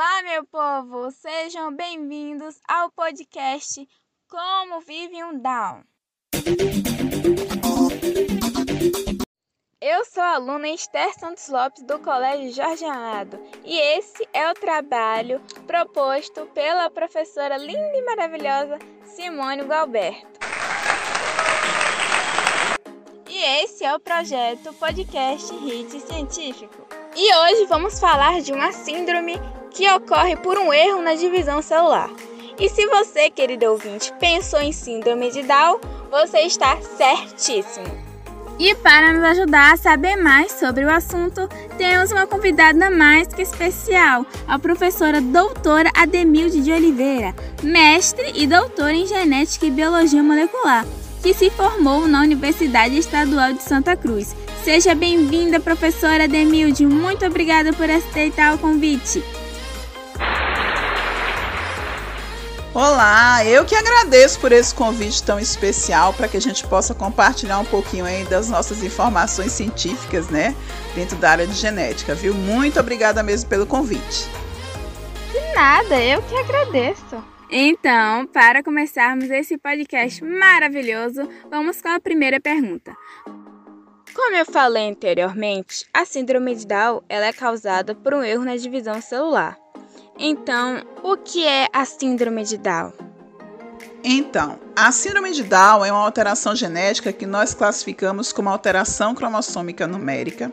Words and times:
Olá, 0.00 0.22
meu 0.22 0.46
povo! 0.46 1.10
Sejam 1.10 1.76
bem-vindos 1.76 2.58
ao 2.66 2.90
podcast 2.90 3.86
Como 4.30 4.80
Vive 4.80 5.22
um 5.22 5.38
Down. 5.38 5.82
Eu 9.78 10.02
sou 10.06 10.22
a 10.22 10.36
aluna 10.36 10.68
Esther 10.68 11.12
Santos 11.18 11.50
Lopes 11.50 11.82
do 11.82 11.98
Colégio 11.98 12.50
Jorge 12.50 12.86
Amado 12.86 13.38
e 13.62 13.78
esse 13.78 14.26
é 14.32 14.50
o 14.50 14.54
trabalho 14.54 15.38
proposto 15.66 16.46
pela 16.54 16.88
professora 16.88 17.58
linda 17.58 17.94
e 17.94 18.02
maravilhosa 18.02 18.78
Simone 19.04 19.64
Galberto. 19.64 20.40
E 23.28 23.36
esse 23.62 23.84
é 23.84 23.94
o 23.94 24.00
projeto 24.00 24.72
Podcast 24.72 25.54
Hit 25.56 26.00
Científico. 26.00 26.88
E 27.14 27.34
hoje 27.34 27.66
vamos 27.66 28.00
falar 28.00 28.40
de 28.40 28.54
uma 28.54 28.72
síndrome 28.72 29.38
que 29.70 29.88
ocorre 29.90 30.36
por 30.36 30.58
um 30.58 30.72
erro 30.72 31.02
na 31.02 31.14
divisão 31.14 31.62
celular. 31.62 32.10
E 32.58 32.68
se 32.68 32.86
você, 32.86 33.30
querido 33.30 33.66
ouvinte, 33.66 34.12
pensou 34.20 34.60
em 34.60 34.72
síndrome 34.72 35.30
de 35.30 35.42
Down, 35.42 35.80
você 36.10 36.40
está 36.40 36.76
certíssimo. 36.82 38.10
E 38.58 38.74
para 38.74 39.14
nos 39.14 39.22
ajudar 39.24 39.72
a 39.72 39.76
saber 39.78 40.16
mais 40.16 40.52
sobre 40.52 40.84
o 40.84 40.92
assunto, 40.92 41.48
temos 41.78 42.12
uma 42.12 42.26
convidada 42.26 42.90
mais 42.90 43.26
que 43.28 43.40
especial, 43.40 44.26
a 44.46 44.58
professora 44.58 45.18
doutora 45.18 45.90
Ademilde 45.96 46.60
de 46.60 46.70
Oliveira, 46.70 47.34
mestre 47.62 48.32
e 48.34 48.46
doutora 48.46 48.92
em 48.92 49.06
genética 49.06 49.64
e 49.64 49.70
biologia 49.70 50.22
molecular, 50.22 50.84
que 51.22 51.32
se 51.32 51.48
formou 51.48 52.06
na 52.06 52.20
Universidade 52.20 52.98
Estadual 52.98 53.54
de 53.54 53.62
Santa 53.62 53.96
Cruz. 53.96 54.36
Seja 54.62 54.94
bem-vinda, 54.94 55.58
professora 55.58 56.24
Ademilde. 56.24 56.84
Muito 56.84 57.24
obrigada 57.24 57.72
por 57.72 57.88
aceitar 57.90 58.54
o 58.54 58.58
convite. 58.58 59.24
Olá, 62.72 63.44
eu 63.44 63.64
que 63.64 63.74
agradeço 63.74 64.38
por 64.38 64.52
esse 64.52 64.72
convite 64.72 65.24
tão 65.24 65.40
especial 65.40 66.12
para 66.14 66.28
que 66.28 66.36
a 66.36 66.40
gente 66.40 66.64
possa 66.68 66.94
compartilhar 66.94 67.58
um 67.58 67.64
pouquinho 67.64 68.04
aí 68.04 68.22
das 68.26 68.48
nossas 68.48 68.84
informações 68.84 69.50
científicas, 69.50 70.28
né, 70.28 70.54
dentro 70.94 71.16
da 71.16 71.32
área 71.32 71.48
de 71.48 71.54
genética, 71.54 72.14
viu? 72.14 72.32
Muito 72.32 72.78
obrigada 72.78 73.24
mesmo 73.24 73.50
pelo 73.50 73.66
convite. 73.66 74.28
De 75.32 75.52
nada, 75.52 76.00
eu 76.00 76.22
que 76.22 76.36
agradeço. 76.36 77.24
Então, 77.50 78.24
para 78.26 78.62
começarmos 78.62 79.28
esse 79.32 79.58
podcast 79.58 80.22
maravilhoso, 80.22 81.28
vamos 81.50 81.82
com 81.82 81.88
a 81.88 81.98
primeira 81.98 82.38
pergunta. 82.38 82.94
Como 84.14 84.36
eu 84.36 84.46
falei 84.46 84.90
anteriormente, 84.90 85.86
a 85.92 86.04
síndrome 86.04 86.54
de 86.54 86.68
Down 86.68 87.02
ela 87.08 87.26
é 87.26 87.32
causada 87.32 87.96
por 87.96 88.14
um 88.14 88.22
erro 88.22 88.44
na 88.44 88.54
divisão 88.54 89.02
celular. 89.02 89.59
Então, 90.22 90.82
o 91.02 91.16
que 91.16 91.46
é 91.46 91.66
a 91.72 91.82
síndrome 91.86 92.44
de 92.44 92.58
Down? 92.58 92.92
Então, 94.04 94.58
a 94.76 94.92
síndrome 94.92 95.32
de 95.32 95.42
Down 95.42 95.82
é 95.82 95.90
uma 95.90 96.04
alteração 96.04 96.54
genética 96.54 97.10
que 97.10 97.24
nós 97.24 97.54
classificamos 97.54 98.30
como 98.30 98.50
alteração 98.50 99.14
cromossômica 99.14 99.86
numérica, 99.86 100.52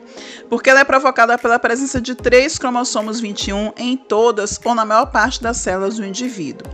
porque 0.49 0.69
ela 0.69 0.79
é 0.79 0.85
provocada 0.85 1.37
pela 1.37 1.59
presença 1.59 1.99
de 1.99 2.15
três 2.15 2.57
cromossomos 2.57 3.19
21 3.19 3.73
em 3.75 3.97
todas 3.97 4.57
ou 4.63 4.73
na 4.73 4.85
maior 4.85 5.07
parte 5.07 5.43
das 5.43 5.57
células 5.57 5.97
do 5.97 6.05
indivíduo. 6.05 6.65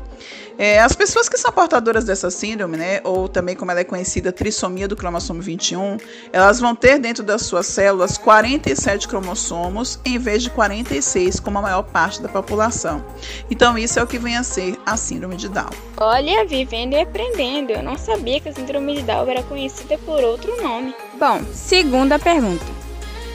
É, 0.58 0.80
as 0.80 0.94
pessoas 0.94 1.28
que 1.28 1.38
são 1.38 1.52
portadoras 1.52 2.06
dessa 2.06 2.30
síndrome, 2.30 2.78
né, 2.78 3.02
ou 3.04 3.28
também 3.28 3.56
como 3.56 3.72
ela 3.72 3.80
é 3.80 3.84
conhecida, 3.84 4.32
trissomia 4.32 4.88
do 4.88 4.96
cromossomo 4.96 5.42
21, 5.42 5.98
elas 6.32 6.60
vão 6.60 6.76
ter 6.76 7.00
dentro 7.00 7.24
das 7.24 7.42
suas 7.44 7.66
células 7.66 8.18
47 8.18 9.08
cromossomos 9.08 10.00
em 10.06 10.18
vez 10.18 10.44
de 10.44 10.50
46, 10.52 11.40
como 11.40 11.58
a 11.58 11.62
maior 11.62 11.84
parte 11.84 12.22
da 12.22 12.30
população. 12.30 13.04
Então, 13.50 13.78
isso 13.78 14.00
é 14.00 14.04
o 14.04 14.08
que 14.08 14.20
vem 14.20 14.38
a 14.38 14.44
ser 14.44 14.78
a 14.86 14.96
síndrome 14.96 15.36
de 15.36 15.50
Down. 15.50 15.70
Olha, 15.98 16.46
vivendo 16.46 16.94
e 16.94 17.02
aprendendo, 17.02 17.72
eu 17.72 17.82
não 17.82 17.98
sabia 17.98 18.40
que 18.40 18.50
a 18.50 18.54
síndrome 18.54 18.96
de 18.96 19.04
Down 19.04 19.28
era 19.30 19.44
conhecida 19.44 19.98
por 20.00 20.24
outro 20.24 20.62
nome. 20.62 20.94
Bom, 21.20 21.42
segunda 21.54 22.20
pergunta: 22.20 22.66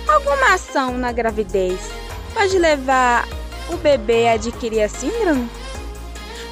alguma 0.06 0.54
ação 0.54 0.96
na 0.96 1.10
gravidez 1.10 1.80
pode 2.34 2.58
levar 2.58 3.26
o 3.70 3.76
bebê 3.76 4.28
a 4.28 4.32
adquirir 4.32 4.82
a 4.82 4.88
síndrome? 4.88 5.48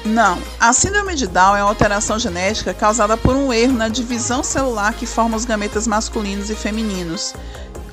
Não, 0.07 0.41
a 0.57 0.71
síndrome 0.71 1.15
de 1.15 1.27
Down 1.27 1.57
é 1.57 1.61
uma 1.61 1.69
alteração 1.69 2.17
genética 2.17 2.73
causada 2.73 3.17
por 3.17 3.35
um 3.35 3.51
erro 3.51 3.73
na 3.73 3.89
divisão 3.89 4.41
celular 4.41 4.93
que 4.93 5.05
forma 5.05 5.35
os 5.35 5.43
gametas 5.43 5.85
masculinos 5.85 6.49
e 6.49 6.55
femininos. 6.55 7.33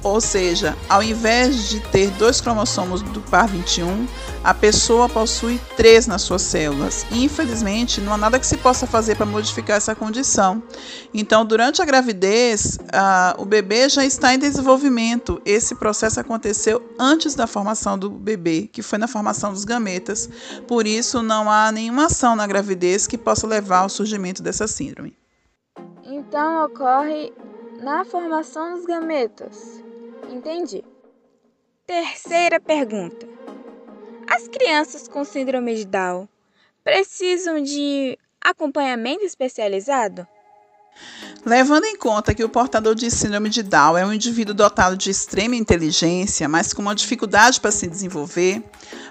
Ou 0.05 0.21
seja, 0.21 0.77
ao 0.87 1.03
invés 1.03 1.71
de 1.71 1.81
ter 1.81 2.11
dois 2.11 2.39
cromossomos 2.39 3.01
do 3.01 3.23
par 3.23 3.49
21, 3.49 4.07
a 4.45 4.53
pessoa 4.53 5.09
possui 5.09 5.59
três 5.79 6.07
nas 6.07 6.21
suas 6.21 6.43
células. 6.43 7.07
Infelizmente, 7.11 8.03
não 8.03 8.13
há 8.13 8.19
nada 8.19 8.39
que 8.39 8.47
se 8.47 8.59
possa 8.59 8.87
fazer 8.87 9.17
para 9.17 9.25
modificar 9.25 9.79
essa 9.79 9.95
condição. 9.95 10.63
Então, 11.15 11.43
durante 11.43 11.81
a 11.81 11.87
gravidez, 11.87 12.79
o 13.39 13.47
bebê 13.47 13.89
já 13.89 14.05
está 14.05 14.35
em 14.35 14.39
desenvolvimento. 14.39 15.41
Esse 15.43 15.75
processo 15.75 16.21
aconteceu 16.21 16.83
antes 16.99 17.35
da 17.35 17.47
formação 17.47 17.99
do 17.99 18.11
bebê, 18.11 18.69
que 18.71 18.83
foi 18.83 18.99
na 18.99 19.09
formação 19.09 19.55
dos 19.55 19.65
gametas. 19.65 20.29
Por 20.69 20.87
isso, 20.87 21.23
não 21.23 21.51
há 21.51 21.73
nenhuma 21.73 22.07
ação 22.07 22.37
na 22.37 22.47
gravidez 22.47 23.07
que 23.07 23.17
possa 23.17 23.47
levar 23.47 23.79
ao 23.79 23.89
surgimento 23.89 24.43
dessa 24.43 24.69
síndrome. 24.69 25.17
Então, 26.05 26.67
ocorre 26.67 27.33
na 27.83 28.05
formação 28.05 28.75
dos 28.75 28.85
gametas. 28.85 29.83
Entendi. 30.35 30.85
Terceira 31.87 32.59
pergunta. 32.59 33.25
As 34.29 34.49
crianças 34.49 35.07
com 35.07 35.25
síndrome 35.25 35.77
de 35.77 35.85
Down 35.85 36.29
precisam 36.83 37.63
de 37.63 38.19
acompanhamento 38.41 39.25
especializado? 39.25 40.27
Levando 41.45 41.85
em 41.85 41.97
conta 41.97 42.33
que 42.35 42.43
o 42.43 42.49
portador 42.49 42.95
de 42.95 43.11
síndrome 43.11 43.51
de 43.51 43.63
Down 43.63 43.99
é 43.99 44.07
um 44.07 44.13
indivíduo 44.13 44.55
dotado 44.55 44.97
de 44.97 45.11
extrema 45.11 45.55
inteligência, 45.55 46.49
mas 46.49 46.73
com 46.73 46.81
uma 46.81 46.95
dificuldade 46.95 47.61
para 47.61 47.71
se 47.71 47.87
desenvolver, 47.87 48.63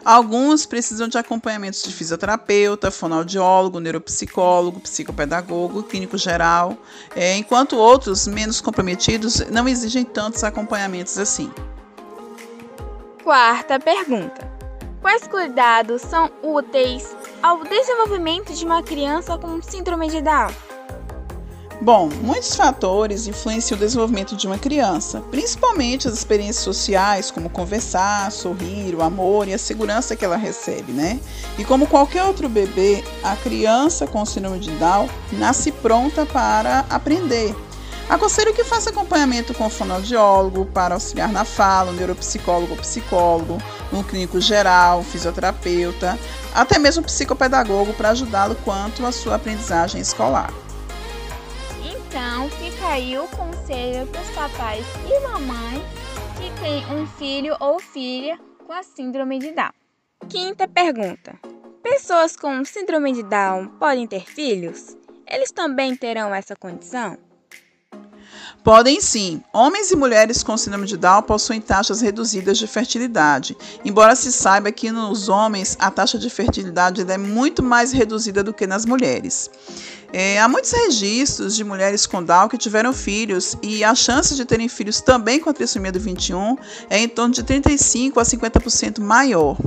alguns 0.04 0.66
precisam 0.66 1.08
de 1.08 1.16
acompanhamentos 1.16 1.84
de 1.84 1.94
fisioterapeuta, 1.94 2.90
fonoaudiólogo, 2.90 3.80
neuropsicólogo, 3.80 4.80
psicopedagogo, 4.80 5.84
clínico 5.84 6.18
geral, 6.18 6.76
é, 7.16 7.38
enquanto 7.38 7.76
outros, 7.76 8.26
menos 8.26 8.60
comprometidos, 8.60 9.42
não 9.52 9.68
exigem 9.68 10.04
tantos 10.04 10.44
acompanhamentos 10.44 11.20
assim. 11.20 11.52
Quarta 13.24 13.80
pergunta: 13.80 14.52
Quais 15.04 15.28
cuidados 15.28 16.02
são 16.02 16.32
úteis 16.42 17.16
ao 17.44 17.64
desenvolvimento 17.64 18.54
de 18.54 18.66
uma 18.66 18.82
criança 18.82 19.38
com 19.38 19.62
síndrome 19.62 20.10
de 20.10 20.20
Down? 20.20 20.73
Bom, 21.82 22.10
muitos 22.22 22.56
fatores 22.56 23.28
influenciam 23.28 23.76
o 23.76 23.80
desenvolvimento 23.80 24.38
de 24.38 24.48
uma 24.48 24.58
criança, 24.58 25.22
principalmente 25.32 26.08
as 26.08 26.14
experiências 26.14 26.64
sociais, 26.64 27.30
como 27.30 27.50
conversar, 27.50 28.32
sorrir, 28.32 28.96
o 28.96 29.02
amor 29.02 29.48
e 29.50 29.54
a 29.54 29.58
segurança 29.58 30.16
que 30.16 30.24
ela 30.24 30.38
recebe, 30.38 30.94
né? 30.94 31.20
E 31.58 31.66
como 31.66 31.88
qualquer 31.88 32.24
outro 32.24 32.48
bebê, 32.48 33.04
a 33.22 33.36
criança 33.36 34.08
com 34.08 34.26
síndrome 34.26 34.60
de 34.60 34.72
Down 34.72 35.10
nasce 35.34 35.72
pronta 35.72 36.26
para 36.26 36.86
aprender. 36.90 37.54
Aconselho 38.08 38.54
que 38.54 38.64
faça 38.64 38.90
acompanhamento 38.90 39.54
com 39.54 39.66
o 39.66 39.70
fonoaudiólogo 39.70 40.66
para 40.68 40.94
auxiliar 40.94 41.32
na 41.32 41.44
fala, 41.44 41.92
um 41.92 41.96
neuropsicólogo 41.96 42.74
ou 42.74 42.78
psicólogo, 42.78 43.58
um 43.92 44.04
clínico 44.04 44.40
geral, 44.40 45.00
um 45.00 45.04
fisioterapeuta, 45.04 46.18
até 46.54 46.78
mesmo 46.78 47.02
um 47.02 47.06
psicopedagogo 47.06 47.94
para 47.94 48.10
ajudá-lo 48.10 48.56
quanto 48.64 49.06
à 49.06 49.12
sua 49.12 49.36
aprendizagem 49.36 50.00
escolar. 50.00 50.54
Então, 52.14 52.48
fica 52.48 52.90
aí 52.90 53.18
o 53.18 53.28
conselho 53.30 54.06
para 54.06 54.22
os 54.22 54.30
papais 54.36 54.86
e 55.10 55.20
mamães 55.22 55.82
que 56.38 56.62
têm 56.62 56.86
um 56.96 57.08
filho 57.08 57.58
ou 57.60 57.80
filha 57.80 58.40
com 58.68 58.72
a 58.72 58.84
síndrome 58.84 59.40
de 59.40 59.52
Down. 59.52 59.72
Quinta 60.30 60.68
pergunta: 60.68 61.34
Pessoas 61.82 62.36
com 62.36 62.64
síndrome 62.64 63.14
de 63.14 63.24
Down 63.24 63.68
podem 63.80 64.06
ter 64.06 64.28
filhos? 64.28 64.96
Eles 65.28 65.52
também 65.52 65.96
terão 65.96 66.32
essa 66.36 66.56
condição? 66.56 67.18
Podem 68.64 69.02
sim. 69.02 69.42
Homens 69.52 69.92
e 69.92 69.96
mulheres 69.96 70.42
com 70.42 70.56
síndrome 70.56 70.88
de 70.88 70.96
Down 70.96 71.24
possuem 71.24 71.60
taxas 71.60 72.02
reduzidas 72.02 72.58
de 72.58 72.66
fertilidade, 72.66 73.58
embora 73.84 74.16
se 74.16 74.32
saiba 74.32 74.72
que 74.72 74.92
nos 74.92 75.28
homens 75.28 75.76
a 75.80 75.92
taxa 75.92 76.18
de 76.18 76.30
fertilidade 76.30 77.02
é 77.02 77.18
muito 77.18 77.62
mais 77.62 77.92
reduzida 77.92 78.44
do 78.44 78.54
que 78.54 78.66
nas 78.66 78.86
mulheres. 78.86 79.50
É, 80.16 80.40
há 80.40 80.48
muitos 80.48 80.72
registros 80.72 81.56
de 81.56 81.64
mulheres 81.64 82.06
com 82.06 82.24
Down 82.24 82.48
que 82.48 82.58
tiveram 82.58 82.94
filhos 82.94 83.58
e 83.64 83.84
a 83.84 83.96
chance 83.96 84.36
de 84.36 84.46
terem 84.46 84.70
filhos 84.70 85.02
também 85.02 85.40
com 85.40 85.50
a 85.50 85.54
trissomia 85.54 85.92
do 85.92 86.00
21 86.00 86.56
é 86.88 87.00
em 87.00 87.10
torno 87.10 87.34
de 87.34 87.42
35 87.42 88.20
a 88.20 88.24
50% 88.24 89.02
maior. 89.02 89.58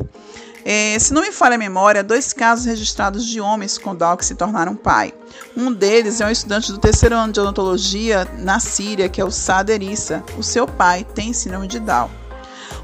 É, 0.68 0.98
se 0.98 1.14
não 1.14 1.22
me 1.22 1.30
falha 1.30 1.54
a 1.54 1.58
memória, 1.58 2.02
dois 2.02 2.32
casos 2.32 2.64
registrados 2.64 3.24
de 3.24 3.40
homens 3.40 3.78
com 3.78 3.94
Down 3.94 4.16
que 4.16 4.26
se 4.26 4.34
tornaram 4.34 4.74
pai. 4.74 5.14
Um 5.56 5.72
deles 5.72 6.20
é 6.20 6.26
um 6.26 6.30
estudante 6.30 6.72
do 6.72 6.78
terceiro 6.78 7.14
ano 7.14 7.32
de 7.32 7.38
odontologia 7.38 8.26
na 8.38 8.58
Síria, 8.58 9.08
que 9.08 9.20
é 9.20 9.24
o 9.24 9.30
Saad 9.30 9.70
Erissa. 9.70 10.24
O 10.36 10.42
seu 10.42 10.66
pai 10.66 11.06
tem 11.14 11.32
síndrome 11.32 11.68
de 11.68 11.78
Down. 11.78 12.10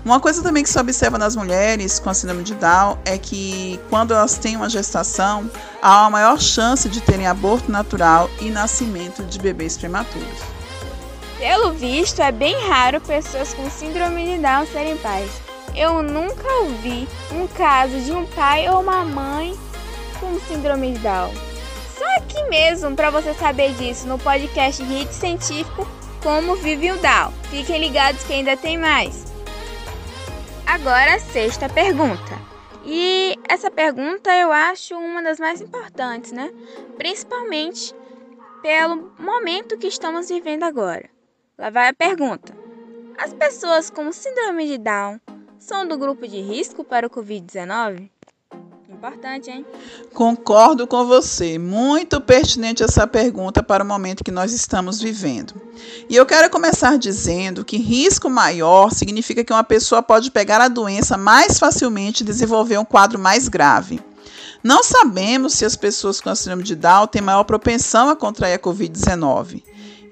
Uma 0.04 0.20
coisa 0.20 0.44
também 0.44 0.62
que 0.62 0.70
se 0.70 0.78
observa 0.78 1.18
nas 1.18 1.34
mulheres 1.34 1.98
com 1.98 2.08
a 2.08 2.14
síndrome 2.14 2.44
de 2.44 2.54
Down 2.54 2.98
é 3.04 3.18
que 3.18 3.80
quando 3.90 4.14
elas 4.14 4.38
têm 4.38 4.54
uma 4.54 4.70
gestação, 4.70 5.50
há 5.82 6.02
uma 6.02 6.10
maior 6.10 6.40
chance 6.40 6.88
de 6.88 7.00
terem 7.00 7.26
aborto 7.26 7.68
natural 7.68 8.30
e 8.40 8.48
nascimento 8.48 9.24
de 9.24 9.40
bebês 9.40 9.76
prematuros. 9.76 10.38
Pelo 11.36 11.72
visto, 11.72 12.22
é 12.22 12.30
bem 12.30 12.54
raro 12.68 13.00
pessoas 13.00 13.52
com 13.52 13.68
síndrome 13.68 14.36
de 14.36 14.38
Down 14.40 14.68
serem 14.68 14.96
pais. 14.98 15.51
Eu 15.74 16.02
nunca 16.02 16.46
ouvi 16.60 17.08
um 17.32 17.46
caso 17.48 17.98
de 18.00 18.12
um 18.12 18.26
pai 18.26 18.68
ou 18.68 18.80
uma 18.80 19.04
mãe 19.04 19.54
com 20.20 20.38
síndrome 20.40 20.92
de 20.92 20.98
Down. 20.98 21.32
Só 21.96 22.04
aqui 22.16 22.42
mesmo 22.50 22.94
para 22.94 23.10
você 23.10 23.32
saber 23.32 23.72
disso 23.74 24.06
no 24.06 24.18
podcast 24.18 24.82
Hit 24.82 25.12
Científico 25.14 25.88
Como 26.22 26.56
Vive 26.56 26.92
o 26.92 26.98
Down. 26.98 27.32
Fiquem 27.50 27.80
ligados 27.80 28.22
que 28.24 28.34
ainda 28.34 28.56
tem 28.56 28.76
mais. 28.76 29.24
Agora 30.66 31.14
a 31.14 31.18
sexta 31.18 31.68
pergunta. 31.68 32.38
E 32.84 33.38
essa 33.48 33.70
pergunta 33.70 34.30
eu 34.34 34.52
acho 34.52 34.94
uma 34.96 35.22
das 35.22 35.38
mais 35.38 35.60
importantes, 35.60 36.32
né? 36.32 36.52
Principalmente 36.98 37.94
pelo 38.60 39.12
momento 39.18 39.78
que 39.78 39.86
estamos 39.86 40.28
vivendo 40.28 40.64
agora. 40.64 41.08
Lá 41.56 41.70
vai 41.70 41.88
a 41.88 41.94
pergunta: 41.94 42.54
As 43.16 43.32
pessoas 43.32 43.88
com 43.88 44.12
síndrome 44.12 44.66
de 44.66 44.78
Down 44.78 45.20
são 45.62 45.86
do 45.86 45.96
grupo 45.96 46.26
de 46.26 46.40
risco 46.40 46.82
para 46.82 47.06
o 47.06 47.10
Covid-19? 47.10 48.10
Importante, 48.88 49.48
hein? 49.48 49.64
Concordo 50.12 50.86
com 50.88 51.06
você. 51.06 51.56
Muito 51.56 52.20
pertinente 52.20 52.82
essa 52.82 53.06
pergunta 53.06 53.62
para 53.62 53.84
o 53.84 53.86
momento 53.86 54.24
que 54.24 54.30
nós 54.30 54.52
estamos 54.52 55.00
vivendo. 55.00 55.54
E 56.08 56.16
eu 56.16 56.26
quero 56.26 56.50
começar 56.50 56.98
dizendo 56.98 57.64
que 57.64 57.76
risco 57.76 58.28
maior 58.28 58.90
significa 58.90 59.44
que 59.44 59.52
uma 59.52 59.64
pessoa 59.64 60.02
pode 60.02 60.30
pegar 60.30 60.60
a 60.60 60.68
doença 60.68 61.16
mais 61.16 61.58
facilmente 61.58 62.22
e 62.22 62.26
desenvolver 62.26 62.78
um 62.78 62.84
quadro 62.84 63.18
mais 63.18 63.48
grave. 63.48 64.00
Não 64.62 64.82
sabemos 64.82 65.54
se 65.54 65.64
as 65.64 65.76
pessoas 65.76 66.20
com 66.20 66.34
síndrome 66.34 66.62
de 66.62 66.74
Down 66.74 67.06
têm 67.06 67.22
maior 67.22 67.44
propensão 67.44 68.08
a 68.08 68.16
contrair 68.16 68.54
a 68.54 68.58
Covid-19. 68.58 69.62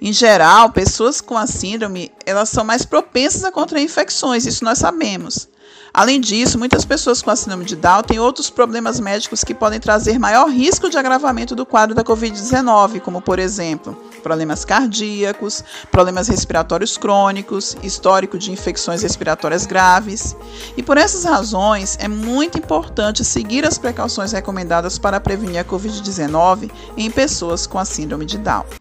Em 0.02 0.14
geral, 0.14 0.70
pessoas 0.70 1.20
com 1.20 1.36
a 1.36 1.46
síndrome, 1.46 2.10
elas 2.24 2.48
são 2.48 2.64
mais 2.64 2.86
propensas 2.86 3.44
a 3.44 3.52
contrair 3.52 3.84
infecções, 3.84 4.46
isso 4.46 4.64
nós 4.64 4.78
sabemos. 4.78 5.46
Além 5.92 6.20
disso, 6.20 6.58
muitas 6.58 6.84
pessoas 6.84 7.20
com 7.20 7.30
a 7.30 7.36
síndrome 7.36 7.64
de 7.64 7.76
Down 7.76 8.02
têm 8.04 8.18
outros 8.18 8.48
problemas 8.48 9.00
médicos 9.00 9.42
que 9.42 9.52
podem 9.52 9.80
trazer 9.80 10.18
maior 10.18 10.48
risco 10.48 10.88
de 10.88 10.96
agravamento 10.96 11.54
do 11.54 11.66
quadro 11.66 11.94
da 11.94 12.04
Covid-19, 12.04 13.00
como, 13.00 13.20
por 13.20 13.38
exemplo, 13.38 13.94
problemas 14.22 14.64
cardíacos, 14.64 15.64
problemas 15.90 16.28
respiratórios 16.28 16.96
crônicos, 16.96 17.76
histórico 17.82 18.38
de 18.38 18.52
infecções 18.52 19.02
respiratórias 19.02 19.66
graves. 19.66 20.36
E 20.76 20.82
por 20.82 20.96
essas 20.96 21.24
razões, 21.24 21.98
é 22.00 22.08
muito 22.08 22.56
importante 22.56 23.24
seguir 23.24 23.66
as 23.66 23.76
precauções 23.76 24.32
recomendadas 24.32 24.98
para 24.98 25.20
prevenir 25.20 25.58
a 25.58 25.64
Covid-19 25.64 26.70
em 26.96 27.10
pessoas 27.10 27.66
com 27.66 27.78
a 27.78 27.84
síndrome 27.84 28.24
de 28.24 28.38
Down. 28.38 28.79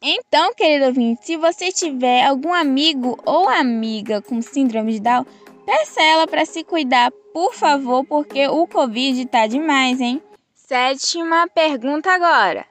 Então, 0.00 0.54
querido 0.54 0.86
ouvinte, 0.86 1.26
se 1.26 1.36
você 1.36 1.72
tiver 1.72 2.24
algum 2.24 2.52
amigo 2.54 3.18
ou 3.24 3.48
amiga 3.48 4.22
com 4.22 4.40
síndrome 4.40 4.92
de 4.92 5.00
Down, 5.00 5.26
Peça 5.68 6.00
ela 6.00 6.26
para 6.26 6.46
se 6.46 6.64
cuidar, 6.64 7.12
por 7.30 7.52
favor, 7.52 8.02
porque 8.02 8.48
o 8.48 8.66
Covid 8.66 9.26
tá 9.26 9.46
demais, 9.46 10.00
hein? 10.00 10.22
Sétima 10.54 11.46
pergunta 11.46 12.10
agora. 12.10 12.64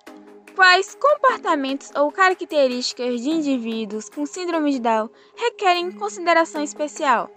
Quais 0.56 0.98
comportamentos 1.00 1.92
ou 1.96 2.12
características 2.12 3.22
de 3.22 3.30
indivíduos 3.30 4.10
com 4.10 4.26
síndrome 4.26 4.72
de 4.72 4.80
Down 4.80 5.12
requerem 5.36 5.92
consideração 5.92 6.64
especial? 6.64 7.30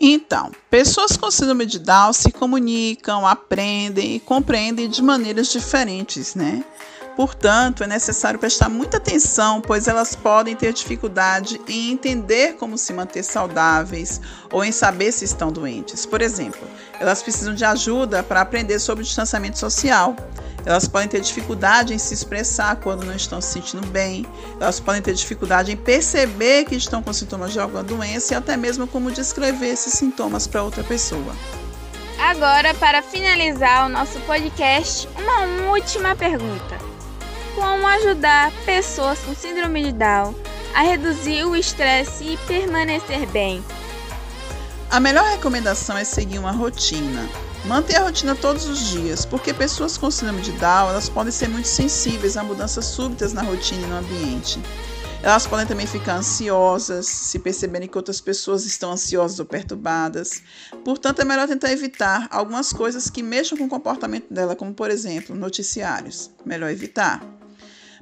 Então, 0.00 0.52
pessoas 0.70 1.16
com 1.16 1.28
síndrome 1.28 1.66
de 1.66 1.80
Down 1.80 2.12
se 2.12 2.30
comunicam, 2.30 3.26
aprendem 3.26 4.14
e 4.14 4.20
compreendem 4.20 4.88
de 4.88 5.02
maneiras 5.02 5.48
diferentes, 5.48 6.36
né? 6.36 6.64
Portanto, 7.16 7.82
é 7.82 7.86
necessário 7.86 8.38
prestar 8.38 8.68
muita 8.68 8.96
atenção, 8.96 9.60
pois 9.60 9.88
elas 9.88 10.14
podem 10.14 10.54
ter 10.54 10.72
dificuldade 10.72 11.60
em 11.68 11.90
entender 11.90 12.54
como 12.54 12.78
se 12.78 12.92
manter 12.92 13.22
saudáveis 13.22 14.20
ou 14.50 14.64
em 14.64 14.72
saber 14.72 15.12
se 15.12 15.24
estão 15.24 15.50
doentes. 15.50 16.06
Por 16.06 16.22
exemplo, 16.22 16.60
elas 16.98 17.22
precisam 17.22 17.54
de 17.54 17.64
ajuda 17.64 18.22
para 18.22 18.40
aprender 18.40 18.78
sobre 18.78 19.02
o 19.02 19.06
distanciamento 19.06 19.58
social. 19.58 20.14
Elas 20.64 20.86
podem 20.86 21.08
ter 21.08 21.20
dificuldade 21.20 21.94
em 21.94 21.98
se 21.98 22.14
expressar 22.14 22.76
quando 22.76 23.04
não 23.04 23.14
estão 23.14 23.40
se 23.40 23.52
sentindo 23.52 23.86
bem. 23.88 24.26
Elas 24.60 24.78
podem 24.78 25.02
ter 25.02 25.14
dificuldade 25.14 25.72
em 25.72 25.76
perceber 25.76 26.64
que 26.64 26.76
estão 26.76 27.02
com 27.02 27.12
sintomas 27.12 27.52
de 27.52 27.58
alguma 27.58 27.82
doença 27.82 28.34
e 28.34 28.36
até 28.36 28.56
mesmo 28.56 28.86
como 28.86 29.10
descrever 29.10 29.68
esses 29.68 29.94
sintomas 29.94 30.46
para 30.46 30.62
outra 30.62 30.84
pessoa. 30.84 31.34
Agora, 32.18 32.74
para 32.74 33.02
finalizar 33.02 33.86
o 33.86 33.88
nosso 33.88 34.20
podcast, 34.20 35.08
uma 35.18 35.70
última 35.70 36.14
pergunta 36.14 36.79
ajudar 37.90 38.52
pessoas 38.64 39.18
com 39.20 39.34
síndrome 39.34 39.84
de 39.84 39.92
Down 39.92 40.34
a 40.74 40.82
reduzir 40.82 41.44
o 41.44 41.56
estresse 41.56 42.24
e 42.24 42.36
permanecer 42.46 43.26
bem. 43.26 43.62
A 44.90 45.00
melhor 45.00 45.24
recomendação 45.24 45.96
é 45.96 46.04
seguir 46.04 46.38
uma 46.38 46.52
rotina. 46.52 47.28
Manter 47.64 47.96
a 47.96 48.04
rotina 48.04 48.34
todos 48.34 48.66
os 48.66 48.78
dias, 48.88 49.26
porque 49.26 49.52
pessoas 49.52 49.98
com 49.98 50.10
síndrome 50.10 50.40
de 50.40 50.52
Down 50.52 50.90
elas 50.90 51.08
podem 51.08 51.32
ser 51.32 51.48
muito 51.48 51.68
sensíveis 51.68 52.36
a 52.36 52.42
mudanças 52.42 52.86
súbitas 52.86 53.32
na 53.32 53.42
rotina 53.42 53.82
e 53.82 53.90
no 53.90 53.96
ambiente. 53.96 54.58
Elas 55.22 55.46
podem 55.46 55.66
também 55.66 55.86
ficar 55.86 56.16
ansiosas, 56.16 57.06
se 57.06 57.38
perceberem 57.38 57.86
que 57.86 57.98
outras 57.98 58.22
pessoas 58.22 58.64
estão 58.64 58.92
ansiosas 58.92 59.38
ou 59.38 59.44
perturbadas. 59.44 60.42
Portanto, 60.82 61.20
é 61.20 61.24
melhor 61.24 61.46
tentar 61.46 61.70
evitar 61.70 62.26
algumas 62.30 62.72
coisas 62.72 63.10
que 63.10 63.22
mexam 63.22 63.58
com 63.58 63.64
o 63.64 63.68
comportamento 63.68 64.32
dela, 64.32 64.56
como 64.56 64.72
por 64.72 64.90
exemplo, 64.90 65.36
noticiários. 65.36 66.30
Melhor 66.46 66.70
evitar. 66.70 67.20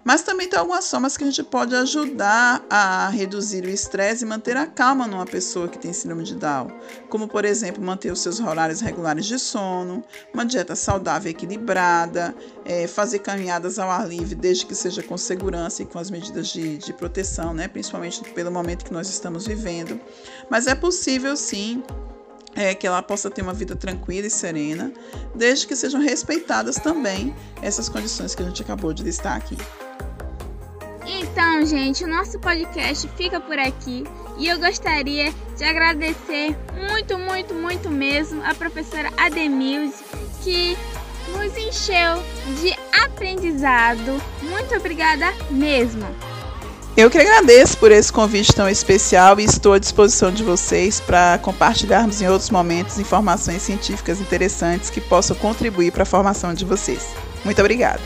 Mas 0.04 0.22
também 0.22 0.48
tem 0.48 0.58
algumas 0.58 0.88
formas 0.90 1.16
que 1.16 1.24
a 1.24 1.26
gente 1.26 1.42
pode 1.42 1.74
ajudar 1.74 2.64
a 2.70 3.08
reduzir 3.08 3.64
o 3.64 3.68
estresse 3.68 4.24
e 4.24 4.26
manter 4.26 4.56
a 4.56 4.66
calma 4.66 5.06
numa 5.06 5.26
pessoa 5.26 5.68
que 5.68 5.78
tem 5.78 5.92
síndrome 5.92 6.24
de 6.24 6.34
Down, 6.34 6.70
como 7.08 7.28
por 7.28 7.44
exemplo 7.44 7.82
manter 7.82 8.10
os 8.10 8.20
seus 8.20 8.40
horários 8.40 8.80
regulares 8.80 9.26
de 9.26 9.38
sono, 9.38 10.02
uma 10.32 10.44
dieta 10.44 10.74
saudável 10.74 11.28
e 11.28 11.34
equilibrada, 11.34 12.34
é, 12.64 12.86
fazer 12.86 13.18
caminhadas 13.20 13.78
ao 13.78 13.90
ar 13.90 14.08
livre 14.08 14.34
desde 14.34 14.64
que 14.66 14.74
seja 14.74 15.02
com 15.02 15.18
segurança 15.18 15.82
e 15.82 15.86
com 15.86 15.98
as 15.98 16.10
medidas 16.10 16.48
de, 16.48 16.78
de 16.78 16.92
proteção, 16.92 17.52
né? 17.52 17.68
principalmente 17.68 18.22
pelo 18.32 18.50
momento 18.50 18.84
que 18.84 18.92
nós 18.92 19.08
estamos 19.08 19.46
vivendo. 19.46 20.00
Mas 20.48 20.66
é 20.66 20.74
possível 20.74 21.36
sim 21.36 21.82
é, 22.54 22.74
que 22.74 22.86
ela 22.86 23.02
possa 23.02 23.30
ter 23.30 23.42
uma 23.42 23.52
vida 23.52 23.76
tranquila 23.76 24.26
e 24.26 24.30
serena, 24.30 24.92
desde 25.34 25.66
que 25.66 25.76
sejam 25.76 26.00
respeitadas 26.00 26.76
também 26.76 27.34
essas 27.62 27.88
condições 27.88 28.34
que 28.34 28.42
a 28.42 28.46
gente 28.46 28.62
acabou 28.62 28.92
de 28.92 29.02
listar 29.02 29.36
aqui. 29.36 29.56
Então, 31.06 31.64
gente, 31.64 32.04
o 32.04 32.06
nosso 32.06 32.38
podcast 32.38 33.08
fica 33.16 33.40
por 33.40 33.58
aqui 33.58 34.04
e 34.36 34.46
eu 34.46 34.58
gostaria 34.58 35.32
de 35.56 35.64
agradecer 35.64 36.56
muito, 36.76 37.18
muito, 37.18 37.54
muito 37.54 37.90
mesmo 37.90 38.42
a 38.44 38.54
professora 38.54 39.10
Ademilde 39.16 39.94
que 40.42 40.76
nos 41.32 41.56
encheu 41.56 42.22
de 42.60 42.74
aprendizado. 43.04 44.22
Muito 44.42 44.74
obrigada 44.74 45.32
mesmo. 45.50 46.27
Eu 46.98 47.08
que 47.08 47.16
agradeço 47.16 47.78
por 47.78 47.92
esse 47.92 48.12
convite 48.12 48.52
tão 48.52 48.68
especial 48.68 49.38
e 49.38 49.44
estou 49.44 49.72
à 49.72 49.78
disposição 49.78 50.32
de 50.32 50.42
vocês 50.42 50.98
para 50.98 51.38
compartilharmos 51.38 52.20
em 52.20 52.26
outros 52.26 52.50
momentos 52.50 52.98
informações 52.98 53.62
científicas 53.62 54.20
interessantes 54.20 54.90
que 54.90 55.00
possam 55.00 55.36
contribuir 55.36 55.92
para 55.92 56.02
a 56.02 56.04
formação 56.04 56.52
de 56.52 56.64
vocês. 56.64 57.14
Muito 57.44 57.60
obrigada. 57.60 58.00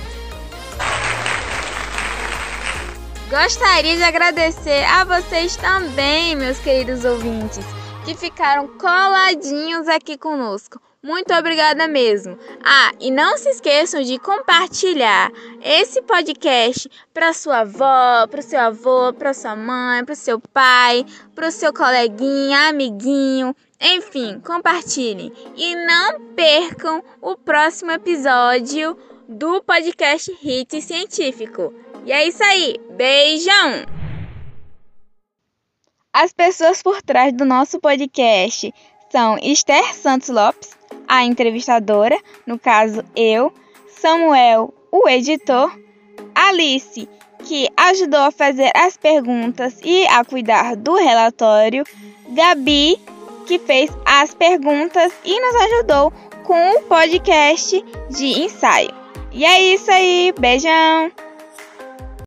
Gostaria 3.31 3.97
de 3.97 4.03
agradecer 4.03 4.85
a 4.85 5.05
vocês 5.05 5.57
também, 5.57 6.37
meus 6.37 6.59
queridos 6.59 7.03
ouvintes, 7.07 7.65
que 8.05 8.15
ficaram 8.15 8.69
coladinhos 8.77 9.89
aqui 9.89 10.19
conosco. 10.19 10.79
Muito 11.03 11.35
obrigada 11.35 11.89
mesmo. 11.89 12.39
Ah, 12.63 12.93
e 13.01 13.11
não 13.11 13.37
se 13.37 13.49
esqueçam 13.49 14.03
de 14.03 14.21
compartilhar 14.21 15.33
esse 15.61 16.01
podcast 16.03 16.89
para 17.13 17.33
sua 17.33 17.61
avó, 17.61 18.29
para 18.29 18.39
o 18.39 18.43
seu 18.43 18.61
avô, 18.61 19.13
para 19.13 19.35
sua 19.35 19.57
mãe, 19.57 20.05
para 20.05 20.13
o 20.13 20.17
seu 20.17 20.39
pai, 20.39 21.05
para 21.35 21.49
o 21.49 21.51
seu 21.51 21.73
coleguinha, 21.73 22.69
amiguinho, 22.69 23.53
enfim, 23.81 24.39
compartilhem 24.47 25.33
e 25.57 25.75
não 25.75 26.21
percam 26.37 27.03
o 27.21 27.37
próximo 27.37 27.91
episódio 27.91 28.97
do 29.29 29.61
podcast 29.61 30.33
Hit 30.41 30.81
Científico. 30.81 31.75
E 32.07 32.13
é 32.13 32.29
isso 32.29 32.45
aí. 32.45 32.77
Beijão! 32.91 33.85
As 36.13 36.33
pessoas 36.33 36.81
por 36.81 37.03
trás 37.03 37.33
do 37.33 37.45
nosso 37.45 37.81
podcast 37.81 38.73
são 39.11 39.37
Esther 39.43 39.95
Santos 39.95 40.29
Lopes, 40.29 40.71
a 41.09 41.25
entrevistadora, 41.25 42.19
no 42.47 42.59
caso 42.59 43.05
eu, 43.15 43.53
Samuel, 43.89 44.73
o 44.91 45.09
editor, 45.09 45.77
Alice, 46.35 47.09
que 47.45 47.69
ajudou 47.77 48.21
a 48.21 48.31
fazer 48.31 48.71
as 48.75 48.97
perguntas 48.97 49.79
e 49.83 50.07
a 50.07 50.25
cuidar 50.25 50.77
do 50.77 50.95
relatório, 50.95 51.85
Gabi, 52.29 52.99
que 53.47 53.59
fez 53.59 53.91
as 54.05 54.33
perguntas 54.35 55.13
e 55.25 55.41
nos 55.41 55.55
ajudou 55.55 56.13
com 56.45 56.77
o 56.77 56.83
podcast 56.83 57.85
de 58.11 58.45
ensaio. 58.45 58.91
E 59.33 59.45
é 59.45 59.75
isso 59.75 59.91
aí, 59.91 60.33
beijão! 60.39 61.11